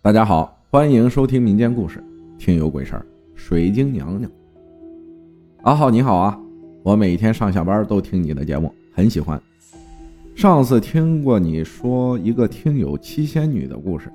[0.00, 1.98] 大家好，欢迎收听民间故事
[2.38, 3.00] 《听有鬼事儿》。
[3.34, 4.30] 水晶娘娘，
[5.62, 6.40] 阿浩你好啊！
[6.84, 9.42] 我每天上下班都听你的节目，很喜欢。
[10.36, 14.08] 上次听过你说一个听友七仙女的故事，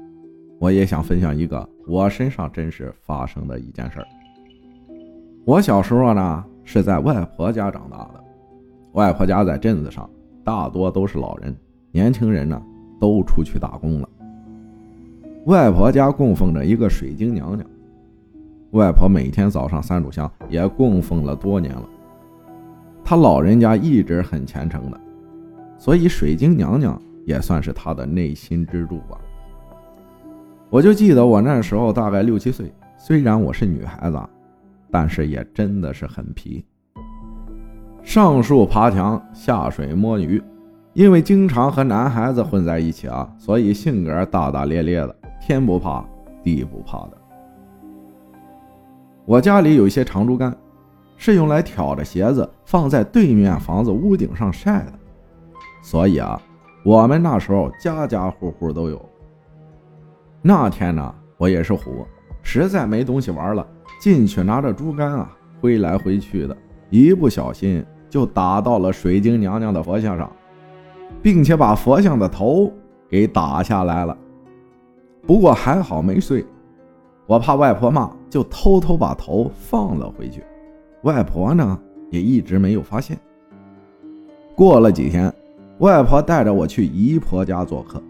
[0.57, 4.07] 我也想分享一个我身上真实发生的一件事儿。
[5.45, 8.23] 我小时候呢是在外婆家长大的，
[8.93, 10.09] 外婆家在镇子上，
[10.45, 11.54] 大多都是老人，
[11.91, 12.59] 年轻人呢
[13.02, 14.07] 都出去打工了。
[15.46, 17.70] 外婆家供奉着一个水晶娘娘，
[18.71, 21.84] 外婆每天早上三炷香，也供奉了多年了。
[23.04, 24.98] 她老人家一直很虔诚的，
[25.78, 29.18] 所以水晶娘娘也算是她的内心支柱吧。
[30.70, 34.17] 我就记得我那时候大概六七岁，虽然我是女孩子，
[34.89, 36.64] 但是也真的是很皮。
[38.02, 40.42] 上树爬墙，下水摸鱼，
[40.94, 45.14] 因为经常和男孩子混在一起啊，所以性格大大咧咧的。
[45.45, 46.02] 天不怕
[46.42, 47.17] 地不怕的。
[49.25, 50.56] 我家里有一些长竹竿，
[51.17, 54.94] 是用来挑着鞋子放在对面房子屋顶上晒的，
[55.82, 56.42] 所以啊，
[56.86, 59.09] 我们那时候家家户户都有。
[60.42, 62.06] 那天呢，我也是虎，
[62.42, 63.67] 实在没东西玩了，
[64.00, 65.30] 进去拿着竹竿啊，
[65.60, 66.56] 挥来挥去的，
[66.89, 70.32] 一不小心就打到了水晶娘娘的佛像上，
[71.22, 72.72] 并且把佛像的头
[73.10, 74.17] 给打下来了。
[75.26, 76.46] 不过还好没碎，
[77.26, 80.44] 我怕外婆骂，就偷偷把头放了回去。
[81.04, 81.80] 外婆呢
[82.10, 83.18] 也一直没有发现。
[84.54, 85.34] 过了几天，
[85.80, 88.02] 外婆带着我去姨婆家做客。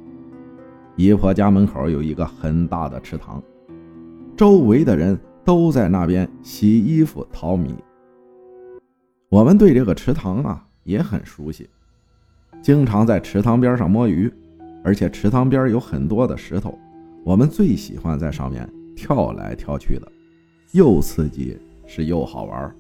[0.96, 3.42] 姨婆家门口有一个很大的池塘，
[4.36, 7.76] 周围的人都在那边洗衣服、淘米。
[9.30, 11.70] 我们对这个池塘啊也很熟悉，
[12.62, 14.32] 经常在池塘边上摸鱼，
[14.84, 16.78] 而且池塘边有很多的石头。
[17.24, 20.12] 我们最喜欢在上面跳来跳去的，
[20.74, 22.76] 又刺激是又好玩。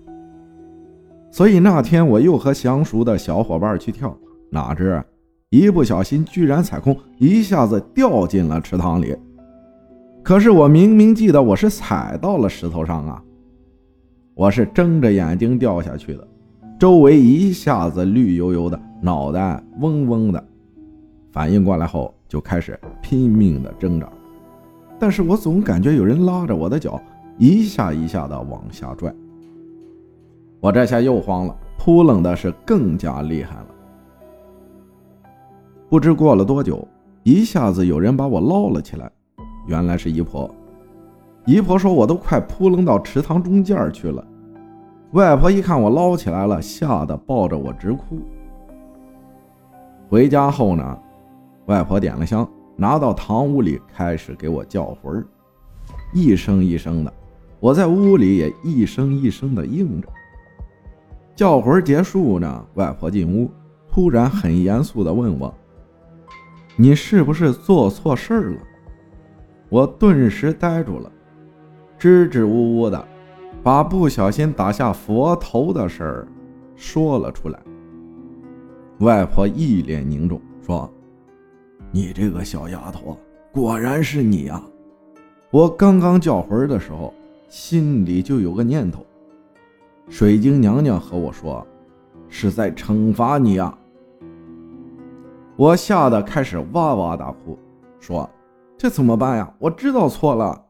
[1.31, 4.15] 所以那天我又和相熟的小伙伴去跳，
[4.49, 5.03] 哪知
[5.49, 9.15] 一不小心居然踩空，一下子掉进了池塘里。
[10.21, 13.23] 可是我明明记得我是踩到了石头上啊！
[14.35, 16.27] 我是睁着眼睛掉下去的，
[16.79, 20.43] 周围一下子绿油油的，脑袋嗡嗡的。
[21.31, 24.07] 反应过来后，就开始拼命的挣扎。
[25.03, 26.97] 但是我总感觉有人拉着我的脚，
[27.37, 29.13] 一下一下的往下拽。
[30.61, 33.67] 我这下又慌了，扑棱的是更加厉害了。
[35.89, 36.87] 不知过了多久，
[37.23, 39.11] 一下子有人把我捞了起来，
[39.67, 40.49] 原来是姨婆。
[41.45, 44.25] 姨婆说我都快扑棱到池塘中间去了。
[45.11, 48.21] 外婆一看我捞起来了，吓得抱着我直哭。
[50.07, 50.97] 回家后呢，
[51.65, 52.49] 外婆点了香。
[52.75, 55.25] 拿到堂屋里，开始给我叫魂儿，
[56.11, 57.13] 一声一声的，
[57.59, 60.07] 我在屋里也一声一声的应着。
[61.35, 63.49] 叫魂结束呢，外婆进屋，
[63.91, 65.53] 突然很严肃的问我
[66.75, 68.61] ：“你是不是做错事了？”
[69.69, 71.11] 我顿时呆住了，
[71.97, 73.07] 支支吾吾的，
[73.63, 76.27] 把不小心打下佛头的事儿
[76.75, 77.59] 说了出来。
[78.99, 80.91] 外婆一脸凝重说。
[81.95, 83.15] 你这个小丫头，
[83.51, 84.59] 果然是你呀！
[85.51, 87.13] 我刚刚叫魂的时候，
[87.47, 89.05] 心里就有个念头。
[90.09, 91.63] 水晶娘娘和我说，
[92.27, 93.77] 是在惩罚你呀。
[95.55, 97.59] 我吓得开始哇哇大哭，
[97.99, 98.27] 说
[98.75, 99.53] ：“这怎么办呀？
[99.59, 100.65] 我知道错了。”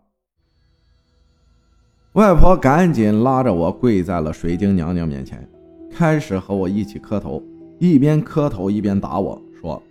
[2.16, 5.50] 外婆赶紧拉着我跪在了水晶娘娘面前，
[5.90, 7.42] 开始和我一起磕头，
[7.80, 9.82] 一边磕头一边打我说。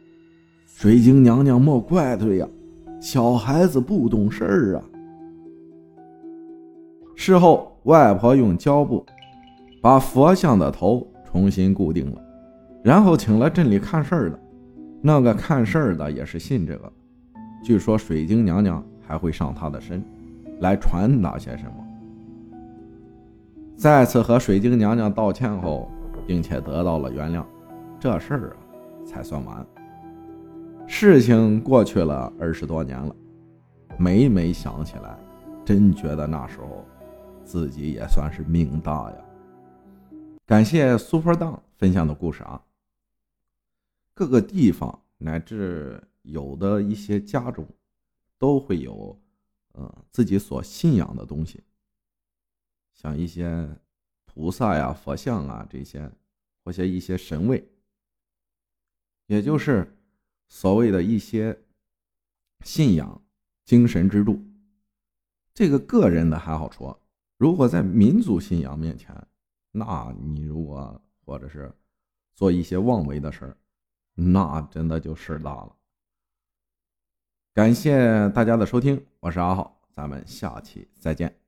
[0.82, 2.48] 水晶娘娘莫怪罪呀，
[3.00, 4.82] 小孩子不懂事儿啊。
[7.14, 9.06] 事后，外婆用胶布
[9.80, 12.20] 把佛像的头重新固定了，
[12.82, 14.36] 然后请了镇里看事儿的。
[15.00, 16.92] 那个看事儿的也是信这个，
[17.62, 20.02] 据说水晶娘娘还会上他的身，
[20.58, 21.74] 来传达些什么。
[23.76, 25.88] 再次和水晶娘娘道歉后，
[26.26, 27.44] 并且得到了原谅，
[28.00, 28.56] 这事儿啊
[29.06, 29.64] 才算完。
[30.86, 33.14] 事情过去了二十多年了，
[33.98, 35.18] 每每想起来，
[35.64, 36.84] 真觉得那时候
[37.44, 39.16] 自己也算是命大呀。
[40.44, 42.62] 感谢 Super 当分享的故事啊。
[44.14, 47.66] 各个地方乃至有的一些家中，
[48.38, 49.18] 都会有
[49.74, 51.62] 嗯自己所信仰的东西，
[52.92, 53.68] 像一些
[54.26, 56.10] 菩萨呀、佛像啊这些，
[56.62, 57.66] 或者一些神位，
[59.26, 59.90] 也就是。
[60.54, 61.58] 所谓的一些
[62.62, 63.22] 信仰，
[63.64, 64.38] 精神支柱。
[65.54, 67.00] 这个个人的还好说，
[67.38, 69.16] 如果在民族信仰面前，
[69.70, 71.72] 那你如果或者是
[72.34, 73.56] 做一些妄为的事，
[74.14, 75.74] 那真的就事大了。
[77.54, 81.41] 感谢大家的收听，我是阿浩，咱们下期再见。